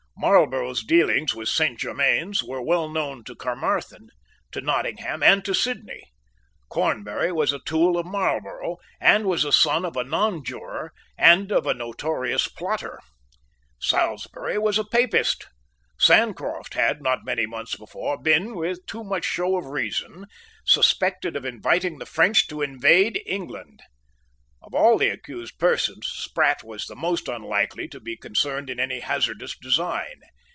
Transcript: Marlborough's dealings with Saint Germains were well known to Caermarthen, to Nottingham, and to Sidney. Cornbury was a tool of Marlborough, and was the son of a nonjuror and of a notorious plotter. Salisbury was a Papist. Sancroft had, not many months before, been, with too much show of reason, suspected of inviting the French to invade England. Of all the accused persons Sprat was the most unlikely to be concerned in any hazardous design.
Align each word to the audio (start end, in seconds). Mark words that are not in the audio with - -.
Marlborough's 0.17 0.83
dealings 0.85 1.33
with 1.33 1.49
Saint 1.49 1.79
Germains 1.79 2.43
were 2.43 2.61
well 2.61 2.87
known 2.87 3.23
to 3.23 3.33
Caermarthen, 3.35 4.09
to 4.51 4.61
Nottingham, 4.61 5.23
and 5.23 5.43
to 5.45 5.55
Sidney. 5.55 6.11
Cornbury 6.69 7.31
was 7.31 7.51
a 7.51 7.57
tool 7.65 7.97
of 7.97 8.05
Marlborough, 8.05 8.77
and 8.99 9.25
was 9.25 9.41
the 9.41 9.51
son 9.51 9.83
of 9.83 9.97
a 9.97 10.03
nonjuror 10.03 10.91
and 11.17 11.51
of 11.51 11.65
a 11.65 11.73
notorious 11.73 12.47
plotter. 12.47 12.99
Salisbury 13.79 14.59
was 14.59 14.77
a 14.77 14.83
Papist. 14.85 15.47
Sancroft 15.97 16.75
had, 16.75 17.01
not 17.01 17.25
many 17.25 17.47
months 17.47 17.75
before, 17.75 18.15
been, 18.21 18.53
with 18.53 18.85
too 18.85 19.03
much 19.03 19.25
show 19.25 19.57
of 19.57 19.65
reason, 19.65 20.27
suspected 20.63 21.35
of 21.35 21.45
inviting 21.45 21.97
the 21.97 22.05
French 22.05 22.45
to 22.47 22.61
invade 22.61 23.19
England. 23.25 23.81
Of 24.63 24.75
all 24.75 24.99
the 24.99 25.09
accused 25.09 25.57
persons 25.57 26.05
Sprat 26.05 26.63
was 26.63 26.85
the 26.85 26.95
most 26.95 27.27
unlikely 27.27 27.87
to 27.87 27.99
be 27.99 28.15
concerned 28.15 28.69
in 28.69 28.79
any 28.79 28.99
hazardous 28.99 29.57
design. 29.59 30.21